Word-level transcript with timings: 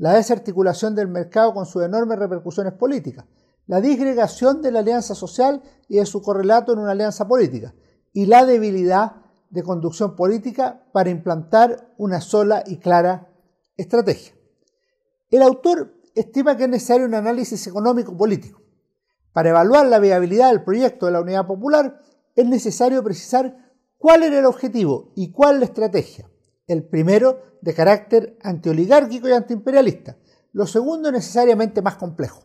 la 0.00 0.14
desarticulación 0.14 0.94
del 0.94 1.08
mercado 1.08 1.52
con 1.52 1.66
sus 1.66 1.82
enormes 1.82 2.18
repercusiones 2.18 2.72
políticas, 2.72 3.26
la 3.66 3.82
disgregación 3.82 4.62
de 4.62 4.72
la 4.72 4.78
alianza 4.78 5.14
social 5.14 5.62
y 5.88 5.96
de 5.96 6.06
su 6.06 6.22
correlato 6.22 6.72
en 6.72 6.78
una 6.78 6.92
alianza 6.92 7.28
política, 7.28 7.74
y 8.14 8.24
la 8.24 8.46
debilidad 8.46 9.16
de 9.50 9.62
conducción 9.62 10.16
política 10.16 10.86
para 10.92 11.10
implantar 11.10 11.92
una 11.98 12.22
sola 12.22 12.64
y 12.66 12.78
clara 12.78 13.28
estrategia. 13.76 14.32
El 15.30 15.42
autor 15.42 15.92
estima 16.14 16.56
que 16.56 16.64
es 16.64 16.70
necesario 16.70 17.04
un 17.04 17.14
análisis 17.14 17.66
económico-político. 17.66 18.62
Para 19.34 19.50
evaluar 19.50 19.86
la 19.86 19.98
viabilidad 19.98 20.48
del 20.48 20.64
proyecto 20.64 21.04
de 21.04 21.12
la 21.12 21.20
Unidad 21.20 21.46
Popular 21.46 22.00
es 22.34 22.46
necesario 22.46 23.04
precisar 23.04 23.70
cuál 23.98 24.22
era 24.22 24.38
el 24.38 24.46
objetivo 24.46 25.12
y 25.14 25.30
cuál 25.30 25.58
la 25.58 25.66
estrategia. 25.66 26.30
El 26.70 26.84
primero 26.84 27.58
de 27.62 27.74
carácter 27.74 28.38
antioligárquico 28.44 29.28
y 29.28 29.32
antiimperialista, 29.32 30.18
lo 30.52 30.68
segundo 30.68 31.10
necesariamente 31.10 31.82
más 31.82 31.96
complejo. 31.96 32.44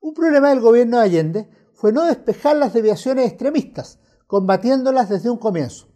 Un 0.00 0.14
problema 0.14 0.48
del 0.48 0.60
gobierno 0.60 0.96
de 0.96 1.04
Allende 1.04 1.50
fue 1.74 1.92
no 1.92 2.06
despejar 2.06 2.56
las 2.56 2.72
deviaciones 2.72 3.26
extremistas, 3.28 3.98
combatiéndolas 4.26 5.10
desde 5.10 5.28
un 5.28 5.36
comienzo. 5.36 5.88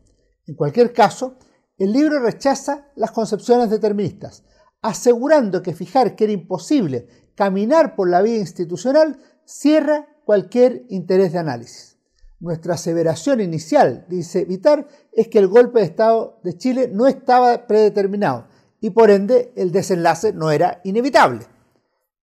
En 0.46 0.54
cualquier 0.54 0.92
caso, 0.92 1.38
el 1.78 1.90
libro 1.90 2.20
rechaza 2.20 2.92
las 2.96 3.12
concepciones 3.12 3.70
deterministas, 3.70 4.44
asegurando 4.82 5.62
que 5.62 5.72
fijar 5.72 6.16
que 6.16 6.24
era 6.24 6.34
imposible 6.34 7.08
caminar 7.34 7.96
por 7.96 8.10
la 8.10 8.20
vía 8.20 8.36
institucional 8.36 9.18
cierra 9.46 10.06
cualquier 10.26 10.84
interés 10.90 11.32
de 11.32 11.38
análisis. 11.38 11.98
Nuestra 12.40 12.74
aseveración 12.74 13.42
inicial, 13.42 14.06
dice 14.08 14.46
Vitar, 14.46 14.88
es 15.12 15.28
que 15.28 15.38
el 15.38 15.46
golpe 15.46 15.80
de 15.80 15.84
Estado 15.84 16.40
de 16.42 16.56
Chile 16.56 16.88
no 16.90 17.06
estaba 17.06 17.66
predeterminado 17.66 18.46
y 18.80 18.90
por 18.90 19.10
ende 19.10 19.52
el 19.56 19.72
desenlace 19.72 20.32
no 20.32 20.50
era 20.50 20.80
inevitable. 20.84 21.46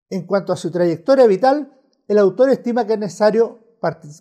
En 0.09 0.25
cuanto 0.25 0.53
a 0.53 0.57
su 0.57 0.71
trayectoria 0.71 1.27
vital, 1.27 1.71
el 2.07 2.17
autor 2.17 2.49
estima 2.49 2.87
que 2.87 2.93
es 2.93 2.99
necesario 2.99 3.59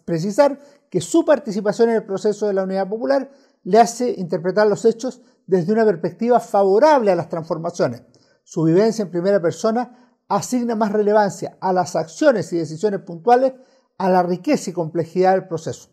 precisar 0.04 0.58
que 0.90 1.00
su 1.00 1.24
participación 1.24 1.88
en 1.88 1.96
el 1.96 2.04
proceso 2.04 2.46
de 2.46 2.52
la 2.52 2.64
Unidad 2.64 2.88
Popular 2.88 3.30
le 3.64 3.78
hace 3.78 4.10
interpretar 4.18 4.66
los 4.66 4.84
hechos 4.84 5.22
desde 5.46 5.72
una 5.72 5.86
perspectiva 5.86 6.40
favorable 6.40 7.10
a 7.10 7.16
las 7.16 7.30
transformaciones. 7.30 8.02
Su 8.44 8.64
vivencia 8.64 9.02
en 9.02 9.10
primera 9.10 9.40
persona 9.40 10.14
asigna 10.28 10.74
más 10.74 10.92
relevancia 10.92 11.56
a 11.58 11.72
las 11.72 11.96
acciones 11.96 12.52
y 12.52 12.58
decisiones 12.58 13.00
puntuales 13.00 13.54
a 13.98 14.10
la 14.10 14.22
riqueza 14.22 14.70
y 14.70 14.72
complejidad 14.72 15.32
del 15.32 15.48
proceso. 15.48 15.88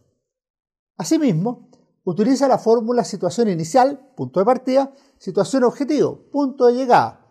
Asimismo, 0.97 1.69
utiliza 2.03 2.47
la 2.47 2.57
fórmula 2.57 3.03
situación 3.03 3.49
inicial, 3.49 4.11
punto 4.15 4.39
de 4.39 4.45
partida, 4.45 4.93
situación 5.17 5.63
objetivo, 5.63 6.29
punto 6.31 6.67
de 6.67 6.73
llegada, 6.73 7.25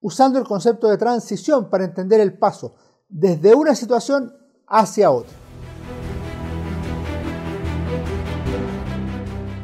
usando 0.00 0.38
el 0.38 0.44
concepto 0.44 0.88
de 0.88 0.98
transición 0.98 1.70
para 1.70 1.84
entender 1.84 2.20
el 2.20 2.36
paso 2.38 2.74
desde 3.08 3.54
una 3.54 3.74
situación 3.74 4.34
hacia 4.66 5.10
otra. 5.10 5.32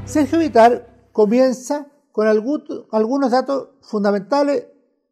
Sergio 0.04 0.38
Vitar 0.38 1.08
comienza 1.10 1.86
con 2.12 2.26
algunos 2.26 3.30
datos 3.30 3.70
fundamentales 3.80 4.66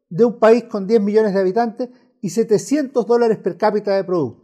de 0.09 0.25
un 0.25 0.39
país 0.39 0.65
con 0.65 0.87
10 0.87 1.00
millones 1.00 1.34
de 1.34 1.41
habitantes 1.41 1.89
y 2.21 2.31
700 2.31 3.06
dólares 3.06 3.39
per 3.39 3.56
cápita 3.56 3.97
de 3.97 4.05
producto 4.05 4.40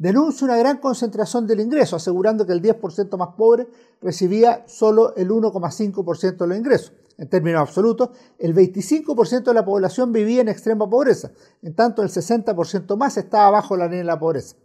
denuncia 0.00 0.46
una 0.46 0.56
gran 0.56 0.78
concentración 0.78 1.46
del 1.46 1.60
ingreso, 1.60 1.94
asegurando 1.94 2.46
que 2.46 2.54
el 2.54 2.62
10% 2.62 3.18
más 3.18 3.34
pobre 3.36 3.68
recibía 4.00 4.64
solo 4.66 5.14
el 5.14 5.28
1,5% 5.28 6.38
de 6.38 6.46
los 6.46 6.56
ingresos. 6.56 6.94
En 7.18 7.28
términos 7.28 7.60
absolutos, 7.60 8.08
el 8.38 8.54
25% 8.54 9.44
de 9.44 9.52
la 9.52 9.62
población 9.62 10.10
vivía 10.10 10.40
en 10.40 10.48
extrema 10.48 10.88
pobreza, 10.88 11.32
en 11.60 11.74
tanto 11.74 12.02
el 12.02 12.08
60% 12.08 12.96
más 12.96 13.18
estaba 13.18 13.50
bajo 13.50 13.76
la 13.76 13.84
línea 13.84 13.98
de 13.98 14.04
la 14.04 14.18
pobreza. 14.18 14.56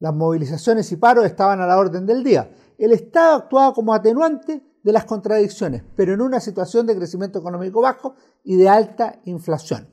Las 0.00 0.14
movilizaciones 0.14 0.92
y 0.92 0.96
paros 0.96 1.24
estaban 1.24 1.62
a 1.62 1.66
la 1.66 1.78
orden 1.78 2.04
del 2.04 2.22
día. 2.22 2.50
El 2.76 2.92
Estado 2.92 3.36
actuaba 3.36 3.72
como 3.72 3.94
atenuante 3.94 4.62
de 4.82 4.92
las 4.92 5.06
contradicciones, 5.06 5.82
pero 5.96 6.12
en 6.12 6.20
una 6.20 6.40
situación 6.40 6.86
de 6.86 6.94
crecimiento 6.94 7.38
económico 7.38 7.80
bajo 7.80 8.16
y 8.42 8.56
de 8.56 8.68
alta 8.68 9.18
inflación. 9.24 9.88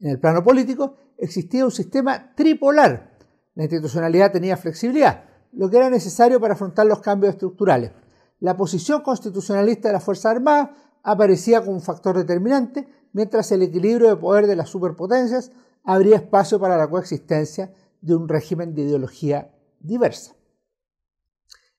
En 0.00 0.08
el 0.08 0.18
plano 0.18 0.42
político 0.42 0.94
existía 1.18 1.66
un 1.66 1.70
sistema 1.70 2.34
tripolar 2.34 3.15
la 3.56 3.64
institucionalidad 3.64 4.30
tenía 4.30 4.56
flexibilidad, 4.56 5.24
lo 5.52 5.68
que 5.68 5.78
era 5.78 5.90
necesario 5.90 6.38
para 6.38 6.54
afrontar 6.54 6.86
los 6.86 7.00
cambios 7.00 7.32
estructurales. 7.32 7.90
La 8.38 8.56
posición 8.56 9.00
constitucionalista 9.00 9.88
de 9.88 9.94
las 9.94 10.04
Fuerzas 10.04 10.36
Armadas 10.36 10.70
aparecía 11.02 11.60
como 11.60 11.72
un 11.72 11.80
factor 11.80 12.16
determinante, 12.16 12.86
mientras 13.12 13.50
el 13.52 13.62
equilibrio 13.62 14.08
de 14.08 14.16
poder 14.16 14.46
de 14.46 14.56
las 14.56 14.68
superpotencias 14.68 15.52
abría 15.84 16.16
espacio 16.16 16.60
para 16.60 16.76
la 16.76 16.88
coexistencia 16.88 17.72
de 18.02 18.14
un 18.14 18.28
régimen 18.28 18.74
de 18.74 18.82
ideología 18.82 19.50
diversa. 19.80 20.34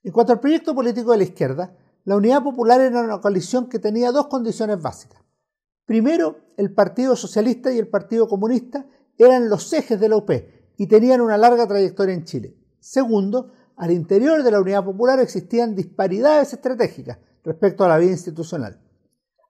En 0.04 0.12
cuanto 0.12 0.34
al 0.34 0.40
proyecto 0.40 0.74
político 0.74 1.12
de 1.12 1.18
la 1.18 1.24
izquierda, 1.26 1.76
la 2.06 2.16
Unidad 2.16 2.42
Popular 2.42 2.82
era 2.82 3.02
una 3.02 3.22
coalición 3.22 3.70
que 3.70 3.78
tenía 3.78 4.12
dos 4.12 4.28
condiciones 4.28 4.82
básicas. 4.82 5.22
Primero, 5.86 6.40
el 6.58 6.74
Partido 6.74 7.16
Socialista 7.16 7.72
y 7.72 7.78
el 7.78 7.88
Partido 7.88 8.28
Comunista 8.28 8.88
eran 9.18 9.48
los 9.48 9.72
ejes 9.74 10.00
de 10.00 10.10
la 10.10 10.18
UP 10.18 10.32
y 10.78 10.88
tenían 10.88 11.22
una 11.22 11.38
larga 11.38 11.68
trayectoria 11.68 12.14
en 12.14 12.24
Chile. 12.24 12.56
Segundo, 12.80 13.52
al 13.76 13.92
interior 13.92 14.44
de 14.44 14.52
la 14.52 14.62
Unidad 14.62 14.86
Popular 14.86 15.20
existían 15.20 15.76
disparidades 15.76 16.54
estratégicas 16.54 17.18
respecto 17.44 17.84
a 17.84 17.90
la 17.90 17.98
vida 17.98 18.12
institucional. 18.12 18.82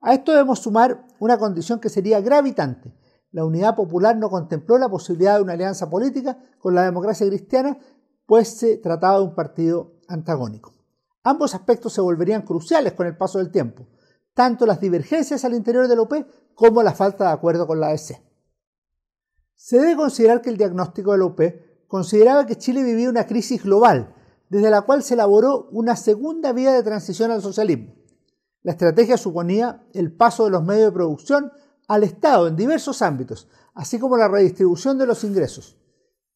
A 0.01 0.13
esto 0.13 0.31
debemos 0.31 0.59
sumar 0.59 1.05
una 1.19 1.37
condición 1.37 1.79
que 1.79 1.89
sería 1.89 2.21
gravitante. 2.21 2.93
La 3.31 3.45
Unidad 3.45 3.75
Popular 3.75 4.15
no 4.15 4.29
contempló 4.29 4.77
la 4.77 4.89
posibilidad 4.89 5.35
de 5.35 5.43
una 5.43 5.53
alianza 5.53 5.89
política 5.89 6.37
con 6.59 6.75
la 6.75 6.83
democracia 6.83 7.27
cristiana, 7.27 7.77
pues 8.25 8.49
se 8.49 8.77
trataba 8.77 9.17
de 9.17 9.25
un 9.25 9.35
partido 9.35 9.99
antagónico. 10.07 10.73
Ambos 11.23 11.53
aspectos 11.55 11.93
se 11.93 12.01
volverían 12.01 12.43
cruciales 12.43 12.93
con 12.93 13.05
el 13.07 13.17
paso 13.17 13.39
del 13.39 13.51
tiempo, 13.51 13.87
tanto 14.33 14.65
las 14.65 14.79
divergencias 14.79 15.43
al 15.43 15.55
interior 15.55 15.87
de 15.87 15.95
la 15.95 16.03
UP 16.03 16.13
como 16.53 16.83
la 16.83 16.93
falta 16.93 17.25
de 17.25 17.31
acuerdo 17.31 17.67
con 17.67 17.79
la 17.79 17.87
AEC. 17.87 18.26
Se 19.59 19.79
debe 19.79 19.95
considerar 19.95 20.41
que 20.43 20.51
el 20.51 20.57
diagnóstico 20.57 21.17
de 21.17 21.23
UP 21.23 21.41
consideraba 21.87 22.45
que 22.45 22.57
Chile 22.57 22.83
vivía 22.83 23.09
una 23.09 23.25
crisis 23.25 23.63
global, 23.63 24.13
desde 24.49 24.69
la 24.69 24.83
cual 24.83 25.01
se 25.01 25.15
elaboró 25.15 25.67
una 25.71 25.95
segunda 25.95 26.53
vía 26.53 26.73
de 26.73 26.83
transición 26.83 27.31
al 27.31 27.41
socialismo. 27.41 27.95
La 28.61 28.73
estrategia 28.73 29.17
suponía 29.17 29.83
el 29.93 30.15
paso 30.15 30.45
de 30.45 30.51
los 30.51 30.63
medios 30.63 30.85
de 30.85 30.91
producción 30.91 31.51
al 31.87 32.03
Estado 32.03 32.47
en 32.47 32.55
diversos 32.55 33.01
ámbitos, 33.01 33.49
así 33.73 33.97
como 33.97 34.15
la 34.15 34.27
redistribución 34.27 34.99
de 34.99 35.07
los 35.07 35.23
ingresos. 35.23 35.79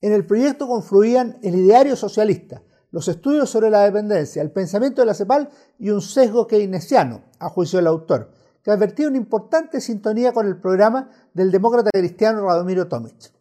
En 0.02 0.14
el 0.14 0.26
proyecto 0.26 0.68
confluían 0.68 1.38
el 1.44 1.54
ideario 1.54 1.96
socialista, 1.96 2.64
los 2.90 3.08
estudios 3.08 3.52
sobre 3.52 3.70
la 3.70 3.82
dependencia, 3.82 4.42
el 4.42 4.52
pensamiento 4.52 5.04
de 5.04 5.06
la 5.06 5.14
CEPAL 5.14 5.50
y 5.78 5.92
un 5.92 6.02
sesgo 6.02 6.48
keynesiano, 6.48 7.26
a 7.38 7.50
juicio 7.50 7.78
del 7.78 7.88
autor, 7.88 8.32
que 8.64 8.72
advertía 8.72 9.08
una 9.08 9.18
importante 9.18 9.82
sintonía 9.82 10.34
con 10.34 10.48
el 10.48 10.58
programa 10.58 11.10
del 11.34 11.52
demócrata 11.52 11.90
cristiano 11.92 12.46
Radomiro 12.46 12.88
Tomic. 12.88 13.32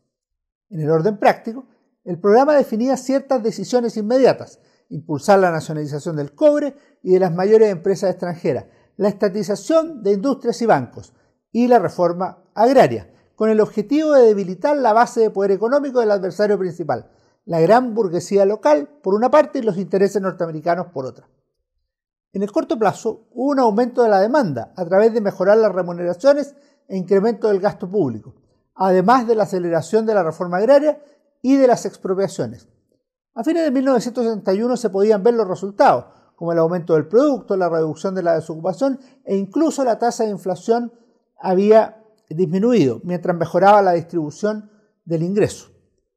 En 0.71 0.81
el 0.81 0.91
orden 0.91 1.19
práctico, 1.19 1.67
el 2.05 2.19
programa 2.19 2.55
definía 2.55 2.97
ciertas 2.97 3.43
decisiones 3.43 3.97
inmediatas, 3.97 4.61
impulsar 4.89 5.39
la 5.39 5.51
nacionalización 5.51 6.17
del 6.17 6.35
cobre 6.35 6.75
y 7.03 7.13
de 7.13 7.21
las 7.21 7.33
mayores 7.33 7.71
empresas 7.71 8.11
extranjeras, 8.11 8.67
la 8.97 9.09
estatización 9.09 10.03
de 10.03 10.13
industrias 10.13 10.61
y 10.63 10.67
bancos 10.67 11.13
y 11.53 11.69
la 11.69 11.79
reforma 11.79 12.45
agraria, 12.55 13.11
con 13.35 13.51
el 13.51 13.61
objetivo 13.61 14.13
de 14.13 14.27
debilitar 14.27 14.77
la 14.77 14.93
base 14.93 15.21
de 15.21 15.31
poder 15.31 15.51
económico 15.51 16.01
del 16.01 16.11
adversario 16.11 16.59
principal, 16.59 17.11
la 17.47 17.61
gran 17.61 17.95
burguesía 17.95 18.45
local 18.45 18.89
por 19.03 19.15
una 19.15 19.31
parte 19.31 19.59
y 19.59 19.63
los 19.63 19.79
intereses 19.79 20.21
norteamericanos 20.21 20.89
por 20.89 21.07
otra. 21.07 21.27
En 22.33 22.43
el 22.43 22.53
corto 22.53 22.79
plazo 22.79 23.27
hubo 23.33 23.51
un 23.51 23.59
aumento 23.59 24.03
de 24.03 24.09
la 24.09 24.21
demanda 24.21 24.73
a 24.77 24.85
través 24.85 25.13
de 25.13 25.21
mejorar 25.21 25.59
las 25.59 25.73
remuneraciones 25.73 26.55
e 26.87 26.97
incremento 26.97 27.49
del 27.49 27.61
gasto 27.61 27.91
público, 27.91 28.35
además 28.75 29.27
de 29.27 29.35
la 29.35 29.45
aceleración 29.45 30.07
de 30.07 30.15
la 30.15 30.23
reforma 30.23 30.59
agraria 30.59 31.03
y 31.43 31.57
de 31.57 31.67
las 31.67 31.87
expropiaciones. 31.87 32.69
A 33.35 33.43
fines 33.43 33.65
de 33.65 33.71
1971 33.73 34.77
se 34.77 34.91
podían 34.91 35.23
ver 35.25 35.35
los 35.35 35.49
resultados, 35.49 36.07
como 36.37 36.53
el 36.53 36.59
aumento 36.59 36.95
del 36.95 37.09
producto, 37.09 37.57
la 37.57 37.69
reducción 37.69 38.15
de 38.15 38.23
la 38.23 38.35
desocupación 38.35 39.01
e 39.25 39.37
incluso 39.37 39.85
la 39.85 39.99
tasa 39.99 40.25
de 40.25 40.31
inflación 40.31 40.93
había 41.39 42.03
disminuido, 42.29 43.01
mientras 43.03 43.37
mejoraba 43.37 43.83
la 43.83 43.93
distribución 43.93 44.71
del 45.05 45.25
ingreso. 45.25 45.69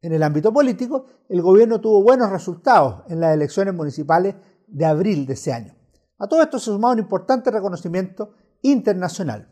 En 0.02 0.14
el 0.14 0.22
ámbito 0.22 0.54
político, 0.54 1.06
el 1.28 1.42
gobierno 1.42 1.82
tuvo 1.82 2.04
buenos 2.04 2.30
resultados 2.30 3.04
en 3.10 3.20
las 3.20 3.34
elecciones 3.34 3.74
municipales 3.74 4.36
de 4.68 4.86
abril 4.86 5.26
de 5.26 5.34
ese 5.34 5.54
año. 5.54 5.76
A 6.18 6.28
todo 6.28 6.42
esto 6.42 6.60
se 6.60 6.66
sumaba 6.66 6.94
un 6.94 7.00
importante 7.00 7.52
reconocimiento 7.52 8.34
internacional. 8.62 9.50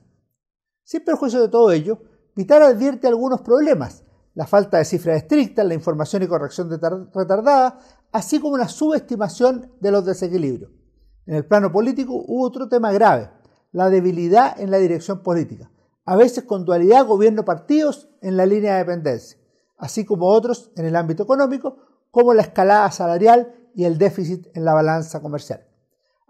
Sin 0.83 1.03
perjuicio 1.03 1.41
de 1.41 1.49
todo 1.49 1.71
ello, 1.71 1.99
Vitar 2.35 2.61
advierte 2.61 3.07
algunos 3.07 3.41
problemas, 3.41 4.03
la 4.35 4.47
falta 4.47 4.77
de 4.77 4.85
cifras 4.85 5.17
estrictas, 5.17 5.65
la 5.65 5.73
información 5.73 6.23
y 6.23 6.27
corrección 6.27 6.69
retardada, 7.13 7.79
así 8.11 8.39
como 8.39 8.53
una 8.53 8.69
subestimación 8.69 9.71
de 9.81 9.91
los 9.91 10.05
desequilibrios. 10.05 10.71
En 11.25 11.35
el 11.35 11.45
plano 11.45 11.71
político 11.71 12.13
hubo 12.15 12.45
otro 12.45 12.69
tema 12.69 12.93
grave, 12.93 13.29
la 13.73 13.89
debilidad 13.89 14.59
en 14.59 14.71
la 14.71 14.77
dirección 14.77 15.23
política, 15.23 15.71
a 16.05 16.15
veces 16.15 16.45
con 16.45 16.63
dualidad 16.63 17.05
gobierno-partidos 17.05 18.09
en 18.21 18.37
la 18.37 18.45
línea 18.45 18.73
de 18.73 18.79
dependencia, 18.79 19.37
así 19.77 20.05
como 20.05 20.27
otros 20.27 20.71
en 20.77 20.85
el 20.85 20.95
ámbito 20.95 21.23
económico, 21.23 21.77
como 22.11 22.33
la 22.33 22.43
escalada 22.43 22.89
salarial 22.91 23.53
y 23.75 23.83
el 23.83 23.97
déficit 23.97 24.47
en 24.55 24.63
la 24.63 24.73
balanza 24.73 25.21
comercial. 25.21 25.65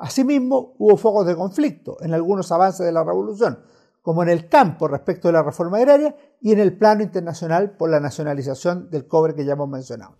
Asimismo, 0.01 0.73
hubo 0.79 0.97
focos 0.97 1.27
de 1.27 1.35
conflicto 1.35 1.97
en 2.01 2.15
algunos 2.15 2.51
avances 2.51 2.83
de 2.83 2.91
la 2.91 3.03
revolución, 3.03 3.59
como 4.01 4.23
en 4.23 4.29
el 4.29 4.49
campo 4.49 4.87
respecto 4.87 5.27
de 5.27 5.33
la 5.33 5.43
reforma 5.43 5.77
agraria 5.77 6.15
y 6.41 6.51
en 6.51 6.59
el 6.59 6.75
plano 6.75 7.03
internacional 7.03 7.77
por 7.77 7.91
la 7.91 7.99
nacionalización 7.99 8.89
del 8.89 9.07
cobre 9.07 9.35
que 9.35 9.45
ya 9.45 9.53
hemos 9.53 9.69
mencionado. 9.69 10.15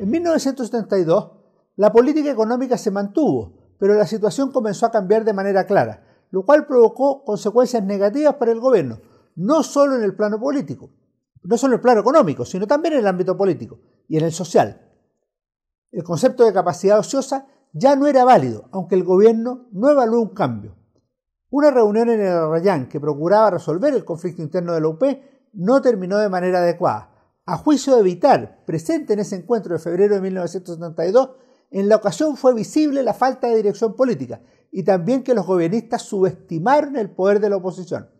En 0.00 0.10
1972, 0.10 1.30
la 1.76 1.92
política 1.92 2.32
económica 2.32 2.76
se 2.76 2.90
mantuvo, 2.90 3.52
pero 3.78 3.94
la 3.94 4.08
situación 4.08 4.50
comenzó 4.50 4.86
a 4.86 4.90
cambiar 4.90 5.24
de 5.24 5.32
manera 5.32 5.66
clara, 5.66 6.02
lo 6.32 6.44
cual 6.44 6.66
provocó 6.66 7.22
consecuencias 7.22 7.84
negativas 7.84 8.34
para 8.34 8.50
el 8.50 8.58
gobierno, 8.58 8.98
no 9.36 9.62
solo 9.62 9.94
en 9.94 10.02
el 10.02 10.16
plano 10.16 10.40
político, 10.40 10.90
no 11.44 11.56
solo 11.56 11.74
en 11.74 11.78
el 11.78 11.82
plano 11.82 12.00
económico, 12.00 12.44
sino 12.44 12.66
también 12.66 12.94
en 12.94 13.00
el 13.00 13.06
ámbito 13.06 13.36
político 13.36 13.78
y 14.08 14.16
en 14.16 14.24
el 14.24 14.32
social. 14.32 14.82
El 15.96 16.04
concepto 16.04 16.44
de 16.44 16.52
capacidad 16.52 16.98
ociosa 16.98 17.46
ya 17.72 17.96
no 17.96 18.06
era 18.06 18.22
válido, 18.22 18.68
aunque 18.70 18.94
el 18.94 19.02
gobierno 19.02 19.66
no 19.72 19.88
evaluó 19.88 20.20
un 20.20 20.34
cambio. 20.34 20.76
Una 21.48 21.70
reunión 21.70 22.10
en 22.10 22.20
el 22.20 22.28
Arrayán 22.28 22.86
que 22.86 23.00
procuraba 23.00 23.52
resolver 23.52 23.94
el 23.94 24.04
conflicto 24.04 24.42
interno 24.42 24.74
de 24.74 24.82
la 24.82 24.88
UP 24.88 25.02
no 25.54 25.80
terminó 25.80 26.18
de 26.18 26.28
manera 26.28 26.58
adecuada. 26.58 27.14
A 27.46 27.56
juicio 27.56 27.96
de 27.96 28.02
Vitar, 28.02 28.62
presente 28.66 29.14
en 29.14 29.20
ese 29.20 29.36
encuentro 29.36 29.72
de 29.72 29.78
febrero 29.78 30.16
de 30.16 30.20
1972, 30.20 31.30
en 31.70 31.88
la 31.88 31.96
ocasión 31.96 32.36
fue 32.36 32.52
visible 32.52 33.02
la 33.02 33.14
falta 33.14 33.48
de 33.48 33.56
dirección 33.56 33.96
política 33.96 34.42
y 34.70 34.84
también 34.84 35.22
que 35.22 35.32
los 35.32 35.46
gobiernistas 35.46 36.02
subestimaron 36.02 36.96
el 36.96 37.08
poder 37.08 37.40
de 37.40 37.48
la 37.48 37.56
oposición. 37.56 38.10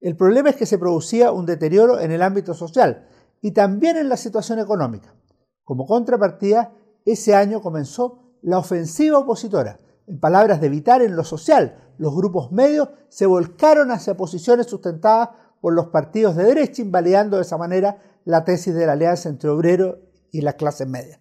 El 0.00 0.16
problema 0.16 0.50
es 0.50 0.56
que 0.56 0.66
se 0.66 0.76
producía 0.76 1.30
un 1.30 1.46
deterioro 1.46 2.00
en 2.00 2.10
el 2.10 2.20
ámbito 2.20 2.52
social 2.52 3.06
y 3.40 3.52
también 3.52 3.96
en 3.96 4.08
la 4.08 4.16
situación 4.16 4.58
económica. 4.58 5.14
Como 5.62 5.86
contrapartida, 5.86 6.72
ese 7.04 7.34
año 7.34 7.60
comenzó 7.60 8.36
la 8.42 8.58
ofensiva 8.58 9.18
opositora. 9.18 9.78
En 10.06 10.18
palabras 10.18 10.60
de 10.60 10.68
Vitar, 10.68 11.02
en 11.02 11.16
lo 11.16 11.24
social, 11.24 11.92
los 11.98 12.14
grupos 12.14 12.52
medios 12.52 12.88
se 13.08 13.26
volcaron 13.26 13.90
hacia 13.90 14.16
posiciones 14.16 14.66
sustentadas 14.66 15.30
por 15.60 15.72
los 15.72 15.88
partidos 15.88 16.36
de 16.36 16.44
derecha, 16.44 16.82
invalidando 16.82 17.36
de 17.36 17.42
esa 17.42 17.56
manera 17.56 18.02
la 18.24 18.44
tesis 18.44 18.74
de 18.74 18.86
la 18.86 18.92
alianza 18.92 19.28
entre 19.28 19.50
obrero 19.50 20.00
y 20.30 20.40
las 20.40 20.54
clases 20.54 20.88
medias. 20.88 21.20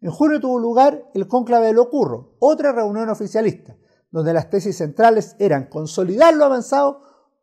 En 0.00 0.10
junio 0.10 0.40
tuvo 0.40 0.58
lugar 0.58 1.08
el 1.14 1.28
cónclave 1.28 1.68
de 1.68 1.72
Locurro, 1.74 2.34
otra 2.40 2.72
reunión 2.72 3.08
oficialista, 3.08 3.76
donde 4.10 4.32
las 4.32 4.50
tesis 4.50 4.76
centrales 4.76 5.36
eran 5.38 5.66
consolidar 5.66 6.34
lo 6.34 6.44
avanzado, 6.44 7.02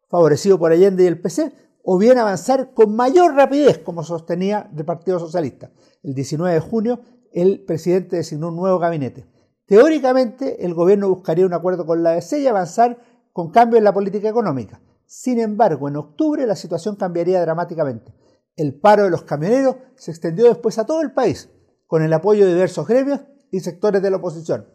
favorecido 0.10 0.60
por 0.60 0.72
Allende 0.72 1.04
y 1.04 1.08
el 1.08 1.22
PC, 1.22 1.54
o 1.84 1.98
bien 1.98 2.18
avanzar 2.18 2.74
con 2.74 2.96
mayor 2.96 3.34
rapidez, 3.34 3.80
como 3.80 4.04
sostenía 4.04 4.70
el 4.76 4.84
Partido 4.84 5.20
Socialista. 5.20 5.72
El 6.04 6.14
19 6.14 6.54
de 6.54 6.60
junio 6.60 7.00
el 7.34 7.64
presidente 7.66 8.18
designó 8.18 8.50
un 8.50 8.56
nuevo 8.56 8.80
gabinete. 8.80 9.26
Teóricamente, 9.66 10.66
el 10.66 10.74
gobierno 10.74 11.10
buscaría 11.10 11.46
un 11.46 11.54
acuerdo 11.54 11.86
con 11.86 12.02
la 12.02 12.12
ADC 12.12 12.34
y 12.40 12.48
avanzar 12.48 12.98
con 13.34 13.52
cambios 13.52 13.78
en 13.78 13.84
la 13.84 13.94
política 13.94 14.30
económica. 14.30 14.82
Sin 15.06 15.40
embargo, 15.40 15.88
en 15.88 15.96
octubre 15.96 16.46
la 16.46 16.56
situación 16.56 16.96
cambiaría 16.96 17.42
dramáticamente. 17.42 18.14
El 18.56 18.80
paro 18.80 19.04
de 19.04 19.10
los 19.10 19.24
camioneros 19.24 19.76
se 19.96 20.12
extendió 20.12 20.48
después 20.48 20.78
a 20.80 20.86
todo 20.86 21.02
el 21.02 21.14
país, 21.14 21.50
con 21.88 22.04
el 22.04 22.14
apoyo 22.14 22.46
de 22.46 22.54
diversos 22.54 22.88
gremios 22.88 23.22
y 23.52 23.60
sectores 23.60 24.02
de 24.02 24.10
la 24.10 24.18
oposición. 24.18 24.68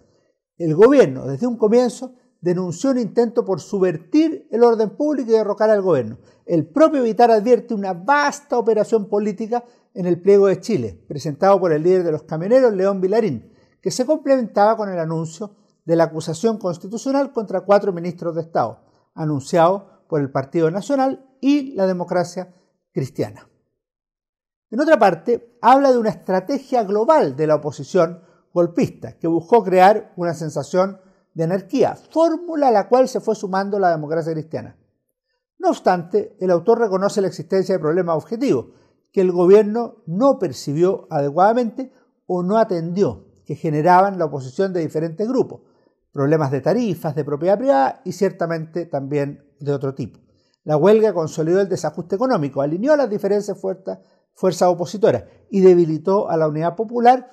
El 0.57 0.75
gobierno, 0.75 1.27
desde 1.27 1.47
un 1.47 1.57
comienzo, 1.57 2.15
denunció 2.41 2.91
un 2.91 2.99
intento 2.99 3.45
por 3.45 3.61
subvertir 3.61 4.47
el 4.51 4.63
orden 4.63 4.91
público 4.91 5.31
y 5.31 5.35
derrocar 5.35 5.71
al 5.71 5.83
gobierno. 5.83 6.19
El 6.47 6.67
propio 6.67 7.03
Vitar 7.03 7.31
advierte 7.31 7.75
una 7.75 7.95
vasta 7.95 8.59
operación 8.59 9.09
política 9.09 9.65
en 9.95 10.07
el 10.07 10.21
pliego 10.21 10.49
de 10.49 10.61
Chile, 10.61 11.03
presentado 11.09 11.59
por 11.61 11.73
el 11.73 11.83
líder 11.83 12.03
de 12.03 12.13
los 12.13 12.25
camioneros, 12.25 12.75
León 12.75 13.01
Vilarín, 13.01 13.53
que 13.81 13.91
se 13.91 14.05
complementaba 14.05 14.77
con 14.77 14.89
el 14.89 14.99
anuncio 14.99 15.55
de 15.85 15.97
la 15.97 16.05
acusación 16.05 16.59
constitucional 16.59 17.33
contra 17.33 17.61
cuatro 17.61 17.93
ministros 17.93 18.35
de 18.35 18.43
Estado, 18.43 18.81
anunciado 19.15 20.05
por 20.09 20.21
el 20.21 20.31
Partido 20.31 20.71
Nacional 20.71 21.25
y 21.41 21.75
la 21.75 21.87
democracia 21.87 22.53
cristiana. 22.93 23.49
En 24.71 24.81
otra 24.81 24.99
parte, 24.99 25.57
habla 25.63 25.93
de 25.93 25.99
una 25.99 26.11
estrategia 26.11 26.83
global 26.83 27.37
de 27.37 27.47
la 27.47 27.57
oposición 27.57 28.23
golpista 28.53 29.19
que 29.19 29.29
buscó 29.29 29.63
crear 29.63 30.13
una 30.17 30.35
sensación 30.35 31.01
de 31.35 31.45
anarquía, 31.45 31.95
fórmula 31.95 32.69
a 32.69 32.73
la 32.73 32.89
cual 32.89 33.09
se 33.09 33.21
fue 33.21 33.35
sumando 33.35 33.79
la 33.79 33.91
democracia 33.91 34.33
cristiana. 34.33 34.77
No 35.59 35.69
obstante, 35.69 36.37
el 36.41 36.51
autor 36.51 36.81
reconoce 36.81 37.21
la 37.21 37.29
existencia 37.29 37.75
de 37.75 37.81
problemas 37.81 38.17
objetivos, 38.17 38.67
que 39.15 39.21
el 39.21 39.31
gobierno 39.31 40.03
no 40.07 40.41
percibió 40.41 41.07
adecuadamente 41.09 41.93
o 42.27 42.43
no 42.43 42.59
atendió, 42.59 43.27
que 43.47 43.55
generaban 43.55 44.19
la 44.19 44.25
oposición 44.25 44.73
de 44.73 44.81
diferentes 44.81 45.29
grupos, 45.29 45.61
problemas 46.13 46.51
de 46.51 46.61
tarifas, 46.61 47.15
de 47.15 47.25
propiedad 47.25 47.57
privada 47.57 48.03
y 48.05 48.11
ciertamente 48.11 48.87
también 48.87 49.45
de 49.61 49.73
otro 49.73 49.95
tipo. 49.95 50.19
La 50.65 50.77
huelga 50.77 51.15
consolidó 51.15 51.61
el 51.61 51.69
desajuste 51.69 52.17
económico, 52.17 52.61
alineó 52.61 52.97
las 52.97 53.09
diferentes 53.09 53.57
fuerzas, 53.57 54.69
opositoras 54.69 55.23
y 55.49 55.61
debilitó 55.61 56.29
a 56.29 56.37
la 56.37 56.49
unidad 56.49 56.75
popular 56.75 57.31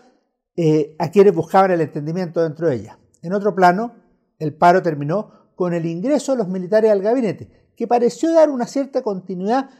eh, 0.55 0.95
a 0.99 1.09
quienes 1.09 1.33
buscaban 1.33 1.71
el 1.71 1.81
entendimiento 1.81 2.43
dentro 2.43 2.67
de 2.67 2.75
ella. 2.75 2.99
En 3.23 3.33
otro 3.33 3.55
plano, 3.55 3.95
el 4.37 4.53
paro 4.53 4.83
terminó 4.83 5.31
con 5.55 5.73
el 5.73 5.87
ingreso 5.87 6.33
de 6.33 6.37
los 6.37 6.47
militares 6.47 6.91
al 6.91 7.01
gabinete, 7.01 7.71
que 7.75 7.87
pareció 7.87 8.31
dar 8.33 8.51
una 8.51 8.67
cierta 8.67 9.01
continuidad 9.01 9.71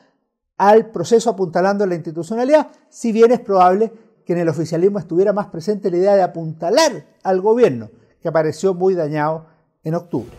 al 0.61 0.91
proceso 0.91 1.31
apuntalando 1.31 1.87
la 1.87 1.95
institucionalidad, 1.95 2.67
si 2.87 3.11
bien 3.11 3.31
es 3.31 3.39
probable 3.39 3.91
que 4.23 4.33
en 4.33 4.39
el 4.39 4.47
oficialismo 4.47 4.99
estuviera 4.99 5.33
más 5.33 5.47
presente 5.47 5.89
la 5.89 5.97
idea 5.97 6.13
de 6.13 6.21
apuntalar 6.21 7.03
al 7.23 7.41
gobierno, 7.41 7.89
que 8.21 8.27
apareció 8.27 8.75
muy 8.75 8.93
dañado 8.93 9.47
en 9.83 9.95
octubre. 9.95 10.29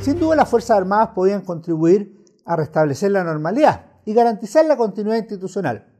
Sin 0.00 0.20
duda 0.20 0.36
las 0.36 0.48
Fuerzas 0.48 0.76
Armadas 0.76 1.08
podían 1.12 1.40
contribuir 1.40 2.24
a 2.44 2.54
restablecer 2.54 3.10
la 3.10 3.24
normalidad 3.24 3.86
y 4.04 4.14
garantizar 4.14 4.64
la 4.66 4.76
continuidad 4.76 5.18
institucional. 5.18 5.92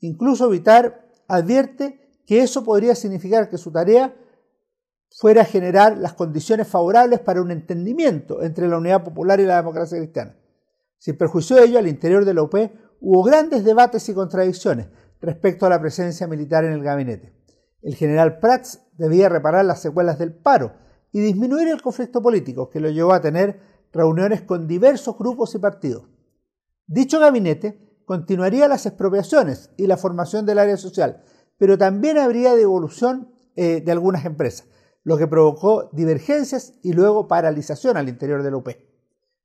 Incluso 0.00 0.50
Vitar 0.50 1.08
advierte 1.28 2.20
que 2.26 2.42
eso 2.42 2.62
podría 2.62 2.94
significar 2.94 3.48
que 3.48 3.56
su 3.56 3.72
tarea 3.72 4.14
fuera 5.10 5.44
generar 5.44 5.98
las 5.98 6.14
condiciones 6.14 6.68
favorables 6.68 7.20
para 7.20 7.42
un 7.42 7.50
entendimiento 7.50 8.42
entre 8.42 8.68
la 8.68 8.78
unidad 8.78 9.04
popular 9.04 9.40
y 9.40 9.44
la 9.44 9.56
democracia 9.56 9.98
cristiana. 9.98 10.36
Sin 10.98 11.16
perjuicio 11.16 11.56
de 11.56 11.64
ello, 11.64 11.78
al 11.78 11.88
interior 11.88 12.24
de 12.24 12.34
la 12.34 12.42
UP 12.42 12.54
hubo 13.00 13.22
grandes 13.22 13.64
debates 13.64 14.08
y 14.08 14.14
contradicciones 14.14 14.88
respecto 15.20 15.66
a 15.66 15.70
la 15.70 15.80
presencia 15.80 16.26
militar 16.26 16.64
en 16.64 16.72
el 16.72 16.82
gabinete. 16.82 17.34
El 17.82 17.94
general 17.94 18.38
Prats 18.40 18.82
debía 18.96 19.28
reparar 19.28 19.64
las 19.64 19.80
secuelas 19.80 20.18
del 20.18 20.34
paro 20.34 20.74
y 21.12 21.20
disminuir 21.20 21.68
el 21.68 21.80
conflicto 21.80 22.20
político 22.20 22.68
que 22.68 22.80
lo 22.80 22.90
llevó 22.90 23.12
a 23.12 23.20
tener 23.20 23.60
reuniones 23.92 24.42
con 24.42 24.66
diversos 24.66 25.16
grupos 25.16 25.54
y 25.54 25.58
partidos. 25.58 26.04
Dicho 26.86 27.20
gabinete 27.20 28.02
continuaría 28.04 28.68
las 28.68 28.86
expropiaciones 28.86 29.70
y 29.76 29.86
la 29.86 29.96
formación 29.96 30.46
del 30.46 30.58
área 30.58 30.76
social, 30.76 31.22
pero 31.58 31.78
también 31.78 32.18
habría 32.18 32.54
devolución 32.54 33.32
eh, 33.54 33.82
de 33.84 33.92
algunas 33.92 34.24
empresas, 34.24 34.66
lo 35.08 35.16
que 35.16 35.26
provocó 35.26 35.88
divergencias 35.94 36.74
y 36.82 36.92
luego 36.92 37.28
paralización 37.28 37.96
al 37.96 38.10
interior 38.10 38.42
de 38.42 38.50
la 38.50 38.58
UP. 38.58 38.68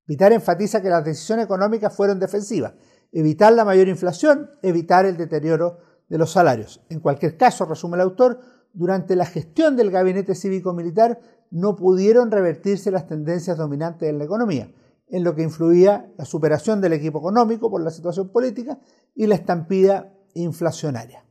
Vitar 0.05 0.33
enfatiza 0.33 0.81
que 0.81 0.89
las 0.89 1.05
decisiones 1.05 1.45
económicas 1.45 1.95
fueron 1.95 2.19
defensivas, 2.19 2.73
evitar 3.13 3.53
la 3.53 3.63
mayor 3.63 3.87
inflación, 3.87 4.49
evitar 4.61 5.05
el 5.05 5.15
deterioro 5.15 5.77
de 6.09 6.17
los 6.17 6.33
salarios. 6.33 6.81
En 6.89 6.99
cualquier 6.99 7.37
caso, 7.37 7.63
resume 7.63 7.95
el 7.95 8.01
autor, 8.01 8.41
durante 8.73 9.15
la 9.15 9.25
gestión 9.25 9.77
del 9.77 9.89
gabinete 9.89 10.35
cívico-militar 10.35 11.21
no 11.49 11.77
pudieron 11.77 12.29
revertirse 12.29 12.91
las 12.91 13.07
tendencias 13.07 13.55
dominantes 13.55 14.09
en 14.09 14.17
la 14.17 14.25
economía, 14.25 14.69
en 15.07 15.23
lo 15.23 15.33
que 15.33 15.43
influía 15.43 16.11
la 16.17 16.25
superación 16.25 16.81
del 16.81 16.91
equipo 16.91 17.19
económico 17.19 17.71
por 17.71 17.81
la 17.81 17.91
situación 17.91 18.33
política 18.33 18.79
y 19.15 19.27
la 19.27 19.35
estampida 19.35 20.11
inflacionaria. 20.33 21.23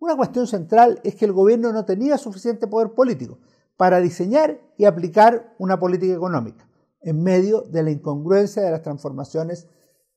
Una 0.00 0.16
cuestión 0.16 0.46
central 0.46 1.00
es 1.02 1.16
que 1.16 1.24
el 1.24 1.32
gobierno 1.32 1.72
no 1.72 1.84
tenía 1.84 2.18
suficiente 2.18 2.68
poder 2.68 2.94
político 2.94 3.38
para 3.76 4.00
diseñar 4.00 4.60
y 4.76 4.84
aplicar 4.84 5.54
una 5.58 5.78
política 5.80 6.14
económica 6.14 6.68
en 7.00 7.22
medio 7.22 7.62
de 7.62 7.82
la 7.82 7.90
incongruencia 7.90 8.62
de 8.62 8.70
las 8.70 8.82
transformaciones 8.82 9.68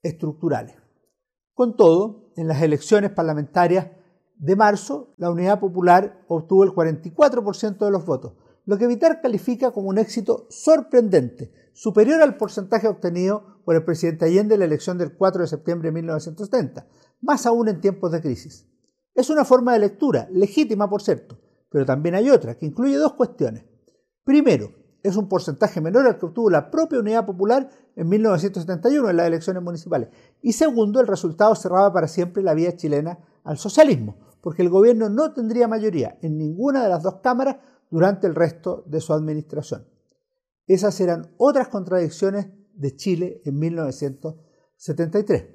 estructurales. 0.04 0.76
Con 1.54 1.76
todo, 1.76 2.32
en 2.36 2.48
las 2.48 2.62
elecciones 2.62 3.12
parlamentarias 3.12 3.88
de 4.38 4.56
marzo, 4.56 5.14
la 5.18 5.30
Unidad 5.30 5.60
Popular 5.60 6.24
obtuvo 6.28 6.64
el 6.64 6.72
44% 6.72 7.78
de 7.78 7.92
los 7.92 8.06
votos, 8.06 8.34
lo 8.66 8.78
que 8.78 8.88
Vitar 8.88 9.22
califica 9.22 9.72
como 9.72 9.90
un 9.90 9.98
éxito 9.98 10.48
sorprendente, 10.50 11.52
superior 11.74 12.22
al 12.22 12.38
porcentaje 12.38 12.88
obtenido 12.88 13.62
por 13.66 13.76
el 13.76 13.84
presidente 13.84 14.26
Allende 14.26 14.56
en 14.56 14.60
la 14.60 14.66
elección 14.66 14.98
del 14.98 15.16
4 15.16 15.42
de 15.42 15.48
septiembre 15.48 15.90
de 15.90 15.94
1970, 15.94 16.88
más 17.22 17.46
aún 17.46 17.68
en 17.68 17.82
tiempos 17.82 18.12
de 18.12 18.22
crisis. 18.22 18.71
Es 19.14 19.30
una 19.30 19.46
forma 19.46 19.74
de 19.74 19.80
lectura, 19.80 20.28
legítima 20.32 20.90
por 20.90 21.02
cierto, 21.02 21.38
pero 21.70 21.86
también 21.86 22.16
hay 22.16 22.30
otra, 22.30 22.58
que 22.58 22.66
incluye 22.66 22.96
dos 22.98 23.14
cuestiones. 23.14 23.66
Primero, 24.24 24.72
es 25.04 25.16
un 25.16 25.28
porcentaje 25.28 25.82
menor 25.82 26.06
al 26.06 26.18
que 26.18 26.28
obtuvo 26.28 26.50
la 26.50 26.70
propia 26.70 27.00
Unidad 27.00 27.26
Popular 27.26 27.70
en 27.96 28.08
1971 28.08 29.10
en 29.10 29.18
las 29.18 29.28
elecciones 29.28 29.64
municipales. 29.64 30.10
Y 30.42 30.54
segundo, 30.54 31.00
el 31.00 31.08
resultado 31.08 31.56
cerraba 31.56 31.92
para 31.92 32.08
siempre 32.08 32.44
la 32.44 32.54
vía 32.54 32.76
chilena 32.76 33.20
al 33.44 33.58
socialismo, 33.58 34.18
porque 34.42 34.62
el 34.62 34.70
gobierno 34.70 35.10
no 35.10 35.34
tendría 35.34 35.68
mayoría 35.68 36.18
en 36.22 36.38
ninguna 36.38 36.84
de 36.84 36.90
las 36.90 37.02
dos 37.04 37.16
cámaras 37.22 37.58
durante 37.90 38.28
el 38.28 38.36
resto 38.36 38.84
de 38.86 39.02
su 39.02 39.12
administración. 39.14 39.88
Esas 40.68 41.00
eran 41.02 41.34
otras 41.38 41.68
contradicciones 41.68 42.48
de 42.74 42.96
Chile 42.96 43.42
en 43.44 43.60
1973. 43.60 45.46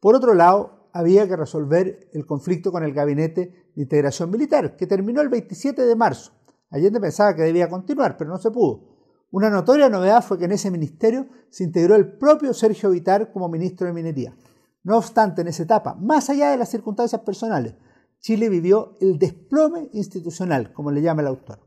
Por 0.00 0.14
otro 0.14 0.34
lado, 0.34 0.81
había 0.92 1.26
que 1.26 1.36
resolver 1.36 2.10
el 2.12 2.26
conflicto 2.26 2.70
con 2.70 2.84
el 2.84 2.92
Gabinete 2.92 3.70
de 3.74 3.82
Integración 3.82 4.30
Militar, 4.30 4.76
que 4.76 4.86
terminó 4.86 5.20
el 5.20 5.28
27 5.28 5.82
de 5.82 5.96
marzo. 5.96 6.32
Allende 6.70 7.00
pensaba 7.00 7.34
que 7.34 7.42
debía 7.42 7.68
continuar, 7.68 8.16
pero 8.16 8.30
no 8.30 8.38
se 8.38 8.50
pudo. 8.50 8.92
Una 9.30 9.48
notoria 9.48 9.88
novedad 9.88 10.22
fue 10.22 10.38
que 10.38 10.44
en 10.44 10.52
ese 10.52 10.70
ministerio 10.70 11.26
se 11.50 11.64
integró 11.64 11.96
el 11.96 12.18
propio 12.18 12.52
Sergio 12.52 12.90
Vitar 12.90 13.32
como 13.32 13.48
ministro 13.48 13.86
de 13.86 13.94
Minería. 13.94 14.36
No 14.84 14.98
obstante, 14.98 15.42
en 15.42 15.48
esa 15.48 15.62
etapa, 15.62 15.94
más 15.94 16.28
allá 16.28 16.50
de 16.50 16.58
las 16.58 16.68
circunstancias 16.68 17.22
personales, 17.22 17.74
Chile 18.18 18.48
vivió 18.48 18.96
el 19.00 19.18
desplome 19.18 19.88
institucional, 19.92 20.72
como 20.72 20.90
le 20.90 21.02
llama 21.02 21.22
el 21.22 21.28
autor. 21.28 21.60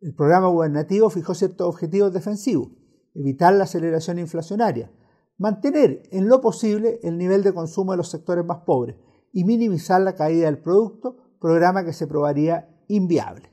El 0.00 0.14
programa 0.14 0.48
gubernativo 0.48 1.08
fijó 1.10 1.34
ciertos 1.34 1.66
objetivos 1.66 2.12
defensivos, 2.12 2.68
evitar 3.14 3.54
la 3.54 3.64
aceleración 3.64 4.18
inflacionaria, 4.18 4.92
mantener 5.38 6.02
en 6.10 6.28
lo 6.28 6.40
posible 6.40 7.00
el 7.02 7.18
nivel 7.18 7.42
de 7.42 7.52
consumo 7.54 7.92
de 7.92 7.98
los 7.98 8.10
sectores 8.10 8.44
más 8.44 8.58
pobres 8.64 8.96
y 9.32 9.44
minimizar 9.44 10.00
la 10.00 10.14
caída 10.14 10.46
del 10.46 10.60
producto, 10.60 11.16
programa 11.40 11.84
que 11.84 11.92
se 11.92 12.06
probaría 12.06 12.68
inviable. 12.88 13.50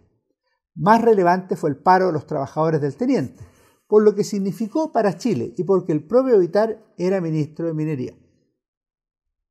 Más 0.76 1.02
relevante 1.02 1.56
fue 1.56 1.70
el 1.70 1.78
paro 1.78 2.08
de 2.08 2.14
los 2.14 2.28
trabajadores 2.28 2.82
del 2.82 2.96
teniente, 2.96 3.44
por 3.88 4.04
lo 4.04 4.14
que 4.14 4.24
significó 4.24 4.92
para 4.92 5.18
Chile 5.18 5.54
y 5.58 5.64
porque 5.64 5.92
el 5.92 6.06
propio 6.06 6.38
Vitar 6.40 6.86
era 6.98 7.22
ministro 7.22 7.66
de 7.66 7.74
Minería. 7.74 8.14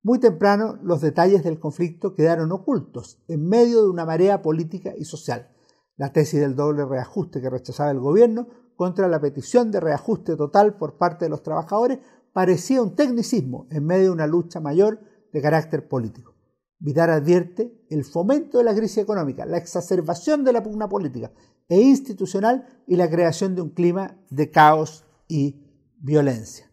Muy 0.03 0.21
temprano 0.21 0.79
los 0.83 1.01
detalles 1.01 1.43
del 1.43 1.59
conflicto 1.59 2.15
quedaron 2.15 2.53
ocultos 2.53 3.23
en 3.27 3.47
medio 3.49 3.83
de 3.83 3.91
una 3.91 4.07
marea 4.07 4.41
política 4.41 4.95
y 4.97 5.05
social. 5.05 5.51
La 5.97 6.13
tesis 6.13 6.41
del 6.41 6.55
doble 6.55 6.85
reajuste 6.85 7.41
que 7.41 7.51
rechazaba 7.51 7.91
el 7.91 7.99
gobierno 7.99 8.47
contra 8.77 9.09
la 9.09 9.21
petición 9.21 9.73
de 9.73 9.81
reajuste 9.81 10.37
total 10.37 10.79
por 10.79 10.97
parte 10.97 11.25
de 11.25 11.31
los 11.31 11.43
trabajadores 11.43 11.99
parecía 12.39 12.81
un 12.81 12.95
tecnicismo 12.95 13.67
en 13.69 13.85
medio 13.85 14.05
de 14.05 14.11
una 14.11 14.29
lucha 14.29 14.61
mayor 14.61 15.01
de 15.33 15.43
carácter 15.43 15.89
político. 15.89 16.37
Vidar 16.79 17.11
advierte 17.11 17.85
el 17.91 18.05
fomento 18.05 18.59
de 18.59 18.65
la 18.65 18.77
crisis 18.77 18.99
económica, 18.99 19.45
la 19.45 19.57
exacerbación 19.57 20.45
de 20.45 20.53
la 20.53 20.63
pugna 20.63 20.89
política 20.89 21.33
e 21.69 21.81
institucional 21.81 22.85
y 22.87 22.95
la 22.95 23.11
creación 23.11 23.57
de 23.57 23.63
un 23.63 23.71
clima 23.71 24.17
de 24.31 24.53
caos 24.53 25.05
y 25.27 25.67
violencia. 25.99 26.71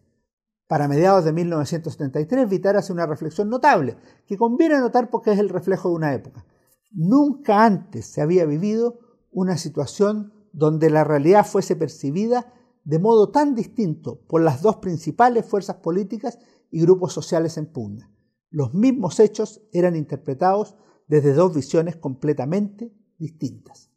Para 0.68 0.86
mediados 0.86 1.24
de 1.24 1.32
1973, 1.32 2.48
Vitar 2.48 2.76
hace 2.76 2.92
una 2.92 3.06
reflexión 3.06 3.48
notable, 3.48 3.96
que 4.24 4.38
conviene 4.38 4.78
notar 4.78 5.10
porque 5.10 5.32
es 5.32 5.38
el 5.40 5.48
reflejo 5.48 5.88
de 5.88 5.96
una 5.96 6.14
época. 6.14 6.46
Nunca 6.92 7.64
antes 7.64 8.06
se 8.06 8.22
había 8.22 8.44
vivido 8.44 9.00
una 9.32 9.56
situación 9.56 10.32
donde 10.52 10.90
la 10.90 11.02
realidad 11.02 11.44
fuese 11.44 11.74
percibida 11.74 12.52
de 12.86 13.00
modo 13.00 13.30
tan 13.30 13.56
distinto 13.56 14.20
por 14.28 14.40
las 14.40 14.62
dos 14.62 14.76
principales 14.76 15.44
fuerzas 15.44 15.76
políticas 15.76 16.38
y 16.70 16.80
grupos 16.80 17.12
sociales 17.12 17.58
en 17.58 17.66
pugna. 17.66 18.12
Los 18.48 18.74
mismos 18.74 19.18
hechos 19.18 19.60
eran 19.72 19.96
interpretados 19.96 20.76
desde 21.08 21.32
dos 21.32 21.52
visiones 21.52 21.96
completamente 21.96 22.94
distintas. 23.18 23.90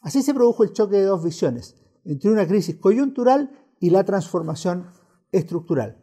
Así 0.00 0.22
se 0.22 0.32
produjo 0.32 0.64
el 0.64 0.72
choque 0.72 0.96
de 0.96 1.04
dos 1.04 1.22
visiones, 1.22 1.76
entre 2.02 2.30
una 2.30 2.46
crisis 2.46 2.76
coyuntural 2.76 3.50
y 3.78 3.90
la 3.90 4.04
transformación 4.04 4.86
estructural. 5.30 6.02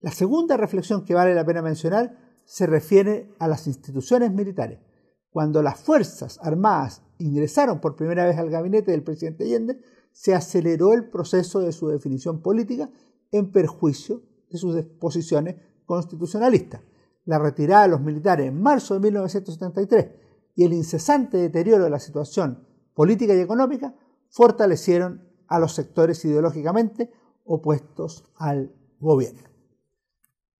La 0.00 0.10
segunda 0.10 0.56
reflexión 0.56 1.04
que 1.04 1.14
vale 1.14 1.34
la 1.34 1.44
pena 1.44 1.60
mencionar 1.60 2.16
se 2.46 2.66
refiere 2.66 3.34
a 3.38 3.46
las 3.46 3.66
instituciones 3.66 4.32
militares. 4.32 4.80
Cuando 5.28 5.62
las 5.62 5.78
Fuerzas 5.78 6.38
Armadas 6.42 7.02
ingresaron 7.18 7.78
por 7.80 7.94
primera 7.94 8.24
vez 8.24 8.38
al 8.38 8.48
gabinete 8.48 8.90
del 8.90 9.04
presidente 9.04 9.44
Allende, 9.44 9.80
se 10.12 10.34
aceleró 10.34 10.92
el 10.92 11.08
proceso 11.08 11.60
de 11.60 11.72
su 11.72 11.88
definición 11.88 12.40
política 12.40 12.90
en 13.30 13.52
perjuicio 13.52 14.22
de 14.50 14.58
sus 14.58 14.82
posiciones 14.98 15.56
constitucionalistas 15.86 16.80
la 17.28 17.38
retirada 17.38 17.82
de 17.82 17.88
los 17.88 18.00
militares 18.00 18.46
en 18.46 18.58
marzo 18.58 18.94
de 18.94 19.00
1973 19.00 20.06
y 20.54 20.64
el 20.64 20.72
incesante 20.72 21.36
deterioro 21.36 21.84
de 21.84 21.90
la 21.90 22.00
situación 22.00 22.66
política 22.94 23.34
y 23.34 23.40
económica 23.40 23.94
fortalecieron 24.30 25.28
a 25.46 25.58
los 25.58 25.74
sectores 25.74 26.24
ideológicamente 26.24 27.12
opuestos 27.44 28.24
al 28.36 28.72
gobierno. 28.98 29.42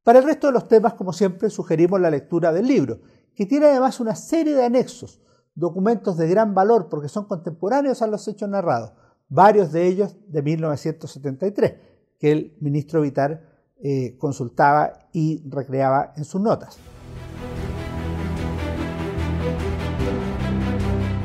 Para 0.03 0.19
el 0.19 0.27
resto 0.27 0.49
de 0.49 0.53
los 0.53 0.69
temas, 0.69 0.93
como 0.93 1.15
siempre, 1.15 1.49
sugerimos 1.49 2.03
la 2.03 2.11
lectura 2.11 2.53
del 2.53 2.67
libro, 2.67 3.01
que 3.35 3.47
tiene 3.47 3.65
además 3.65 3.99
una 3.99 4.15
serie 4.15 4.55
de 4.55 4.65
anexos, 4.65 5.23
documentos 5.55 6.19
de 6.19 6.29
gran 6.29 6.55
valor 6.55 6.91
porque 6.91 7.09
son 7.09 7.25
contemporáneos 7.25 8.03
a 8.03 8.09
los 8.09 8.29
hechos 8.29 8.49
narrados, 8.51 8.93
varios 9.29 9.73
de 9.73 9.87
ellos 9.87 10.17
de 10.27 10.43
1973, 10.43 11.75
que 12.19 12.33
el 12.33 12.57
ministro 12.61 13.01
Vitar 13.01 13.43
eh, 13.81 14.17
consultaba 14.19 15.09
y 15.13 15.43
recreaba 15.49 16.13
en 16.17 16.25
sus 16.25 16.41
notas. 16.41 16.79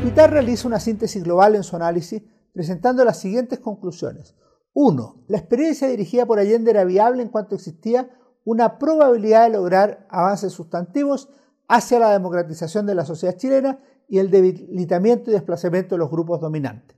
Vitar 0.03 0.31
realiza 0.31 0.67
una 0.67 0.79
síntesis 0.79 1.23
global 1.23 1.55
en 1.55 1.63
su 1.63 1.75
análisis 1.75 2.21
presentando 2.53 3.03
las 3.03 3.19
siguientes 3.19 3.59
conclusiones. 3.59 4.35
1. 4.73 5.25
La 5.27 5.37
experiencia 5.37 5.87
dirigida 5.87 6.25
por 6.25 6.39
Allende 6.39 6.71
era 6.71 6.83
viable 6.83 7.21
en 7.21 7.29
cuanto 7.29 7.55
existía 7.55 8.09
una 8.43 8.77
probabilidad 8.77 9.43
de 9.43 9.57
lograr 9.57 10.05
avances 10.09 10.51
sustantivos 10.51 11.29
hacia 11.67 11.99
la 11.99 12.11
democratización 12.11 12.85
de 12.85 12.95
la 12.95 13.05
sociedad 13.05 13.37
chilena 13.37 13.79
y 14.09 14.19
el 14.19 14.29
debilitamiento 14.29 15.31
y 15.31 15.33
desplazamiento 15.33 15.95
de 15.95 15.99
los 15.99 16.11
grupos 16.11 16.41
dominantes. 16.41 16.97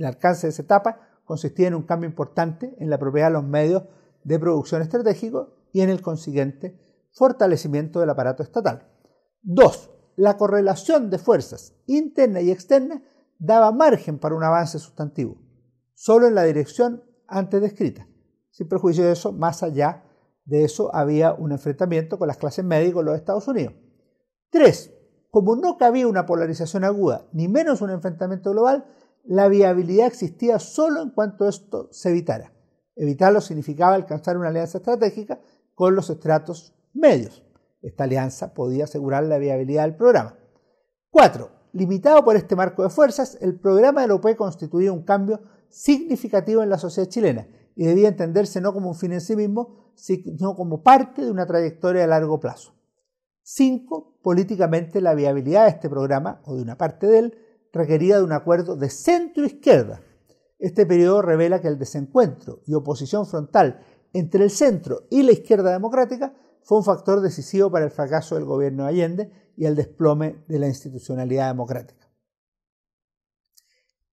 El 0.00 0.06
alcance 0.06 0.46
de 0.46 0.52
esa 0.52 0.62
etapa 0.62 0.98
consistía 1.26 1.68
en 1.68 1.74
un 1.74 1.82
cambio 1.82 2.08
importante 2.08 2.74
en 2.78 2.88
la 2.88 2.98
propiedad 2.98 3.26
de 3.26 3.34
los 3.34 3.44
medios 3.44 3.82
de 4.24 4.38
producción 4.38 4.80
estratégico 4.80 5.68
y 5.72 5.82
en 5.82 5.90
el 5.90 6.00
consiguiente 6.00 6.80
fortalecimiento 7.12 8.00
del 8.00 8.08
aparato 8.08 8.42
estatal. 8.42 8.88
Dos, 9.42 9.90
la 10.16 10.38
correlación 10.38 11.10
de 11.10 11.18
fuerzas 11.18 11.74
interna 11.86 12.40
y 12.40 12.50
externa 12.50 13.02
daba 13.38 13.72
margen 13.72 14.18
para 14.18 14.34
un 14.34 14.42
avance 14.42 14.78
sustantivo, 14.78 15.36
solo 15.92 16.26
en 16.26 16.34
la 16.34 16.44
dirección 16.44 17.04
antes 17.28 17.60
descrita. 17.60 18.08
Sin 18.48 18.68
perjuicio 18.68 19.04
de 19.04 19.12
eso, 19.12 19.32
más 19.32 19.62
allá 19.62 20.04
de 20.46 20.64
eso 20.64 20.94
había 20.94 21.34
un 21.34 21.52
enfrentamiento 21.52 22.18
con 22.18 22.28
las 22.28 22.38
clases 22.38 22.64
médicas 22.64 22.96
de 22.96 23.04
los 23.04 23.16
Estados 23.16 23.46
Unidos. 23.48 23.74
Tres, 24.48 24.94
como 25.30 25.56
no 25.56 25.76
cabía 25.76 26.08
una 26.08 26.24
polarización 26.24 26.84
aguda, 26.84 27.28
ni 27.34 27.48
menos 27.48 27.82
un 27.82 27.90
enfrentamiento 27.90 28.50
global, 28.52 28.86
la 29.24 29.48
viabilidad 29.48 30.06
existía 30.06 30.58
solo 30.58 31.02
en 31.02 31.10
cuanto 31.10 31.48
esto 31.48 31.88
se 31.92 32.10
evitara. 32.10 32.52
Evitarlo 32.96 33.40
significaba 33.40 33.94
alcanzar 33.94 34.36
una 34.36 34.48
alianza 34.48 34.78
estratégica 34.78 35.40
con 35.74 35.94
los 35.94 36.10
estratos 36.10 36.74
medios. 36.92 37.42
Esta 37.82 38.04
alianza 38.04 38.52
podía 38.52 38.84
asegurar 38.84 39.24
la 39.24 39.38
viabilidad 39.38 39.84
del 39.84 39.96
programa. 39.96 40.38
4. 41.10 41.50
Limitado 41.72 42.24
por 42.24 42.36
este 42.36 42.56
marco 42.56 42.82
de 42.82 42.90
fuerzas, 42.90 43.38
el 43.40 43.58
programa 43.58 44.02
de 44.02 44.08
la 44.08 44.14
OPE 44.14 44.36
constituía 44.36 44.92
un 44.92 45.02
cambio 45.02 45.40
significativo 45.68 46.62
en 46.62 46.70
la 46.70 46.78
sociedad 46.78 47.08
chilena 47.08 47.46
y 47.76 47.86
debía 47.86 48.08
entenderse 48.08 48.60
no 48.60 48.72
como 48.74 48.88
un 48.88 48.94
fin 48.94 49.12
en 49.12 49.20
sí 49.20 49.36
mismo, 49.36 49.92
sino 49.94 50.56
como 50.56 50.82
parte 50.82 51.24
de 51.24 51.30
una 51.30 51.46
trayectoria 51.46 52.04
a 52.04 52.08
largo 52.08 52.40
plazo. 52.40 52.74
5. 53.42 54.18
Políticamente 54.22 55.00
la 55.00 55.14
viabilidad 55.14 55.64
de 55.64 55.70
este 55.70 55.88
programa, 55.88 56.42
o 56.44 56.56
de 56.56 56.62
una 56.62 56.76
parte 56.76 57.06
de 57.06 57.18
él, 57.18 57.38
requería 57.72 58.18
de 58.18 58.24
un 58.24 58.32
acuerdo 58.32 58.76
de 58.76 58.90
centro-izquierda. 58.90 60.00
Este 60.58 60.86
periodo 60.86 61.22
revela 61.22 61.60
que 61.60 61.68
el 61.68 61.78
desencuentro 61.78 62.60
y 62.66 62.74
oposición 62.74 63.26
frontal 63.26 63.80
entre 64.12 64.44
el 64.44 64.50
centro 64.50 65.06
y 65.10 65.22
la 65.22 65.32
izquierda 65.32 65.72
democrática 65.72 66.34
fue 66.62 66.78
un 66.78 66.84
factor 66.84 67.20
decisivo 67.20 67.70
para 67.70 67.84
el 67.84 67.90
fracaso 67.90 68.34
del 68.34 68.44
gobierno 68.44 68.84
de 68.84 68.88
Allende 68.90 69.52
y 69.56 69.64
el 69.64 69.76
desplome 69.76 70.44
de 70.48 70.58
la 70.58 70.68
institucionalidad 70.68 71.48
democrática. 71.48 72.08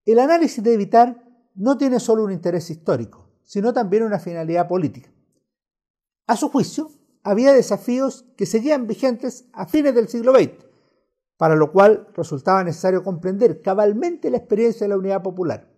El 0.04 0.18
análisis 0.18 0.62
de 0.64 0.72
evitar 0.72 1.22
no 1.54 1.76
tiene 1.76 2.00
solo 2.00 2.24
un 2.24 2.32
interés 2.32 2.70
histórico, 2.70 3.28
sino 3.42 3.72
también 3.72 4.04
una 4.04 4.18
finalidad 4.18 4.68
política. 4.68 5.10
A 6.26 6.36
su 6.36 6.48
juicio, 6.48 6.90
había 7.22 7.52
desafíos 7.52 8.24
que 8.36 8.46
seguían 8.46 8.86
vigentes 8.86 9.48
a 9.52 9.66
fines 9.66 9.94
del 9.94 10.08
siglo 10.08 10.32
XX, 10.32 10.67
para 11.38 11.54
lo 11.54 11.72
cual 11.72 12.08
resultaba 12.14 12.64
necesario 12.64 13.02
comprender 13.02 13.62
cabalmente 13.62 14.28
la 14.30 14.36
experiencia 14.36 14.84
de 14.84 14.88
la 14.88 14.98
unidad 14.98 15.22
popular. 15.22 15.72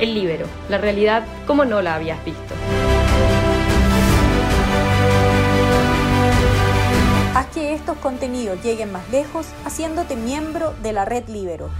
El 0.00 0.14
libro, 0.14 0.46
la 0.68 0.78
realidad 0.78 1.24
como 1.46 1.64
no 1.64 1.80
la 1.80 1.94
habías 1.94 2.22
visto. 2.24 2.54
Haz 7.34 7.46
que 7.54 7.72
estos 7.72 7.96
contenidos 7.98 8.60
lleguen 8.62 8.90
más 8.92 9.08
lejos 9.10 9.46
haciéndote 9.64 10.16
miembro 10.16 10.74
de 10.82 10.92
la 10.92 11.06
red 11.06 11.26
Libero. 11.28 11.70